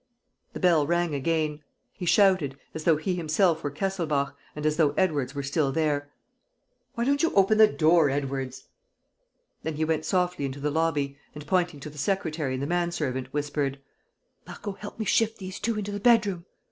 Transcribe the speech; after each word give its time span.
The 0.53 0.59
bell 0.59 0.87
rang 0.87 1.13
again. 1.13 1.61
He 1.93 2.07
shouted, 2.07 2.57
as 2.73 2.85
though 2.85 2.97
he 2.97 3.13
himself 3.13 3.63
were 3.63 3.69
Kesselbach 3.69 4.35
and 4.55 4.65
as 4.65 4.75
though 4.77 4.93
Edwards 4.97 5.35
were 5.35 5.43
still 5.43 5.71
there: 5.71 6.09
"Why 6.95 7.05
don't 7.05 7.21
you 7.21 7.31
open 7.35 7.59
the 7.59 7.67
door, 7.67 8.09
Edwards?" 8.09 8.63
Then 9.61 9.75
he 9.75 9.85
went 9.85 10.05
softly 10.05 10.45
into 10.45 10.59
the 10.59 10.71
lobby 10.71 11.19
and, 11.35 11.45
pointing 11.45 11.79
to 11.81 11.89
the 11.91 11.99
secretary 11.99 12.55
and 12.55 12.63
the 12.63 12.65
manservant, 12.65 13.27
whispered: 13.31 13.79
"Marco, 14.47 14.71
help 14.71 14.97
me 14.97 15.05
shift 15.05 15.37
these 15.37 15.59
two 15.59 15.77
into 15.77 15.91
the 15.91 15.99
bedroom. 15.99 16.45